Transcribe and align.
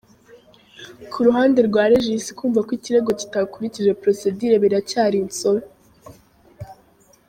Ku 1.11 1.19
ruhande 1.27 1.59
rwa 1.67 1.83
Regis 1.91 2.25
kumva 2.37 2.59
ko 2.67 2.71
ikirego 2.77 3.09
kitakurikije 3.19 3.91
procedure 4.01 4.55
biracyari 4.63 5.17
insobe 5.25 5.63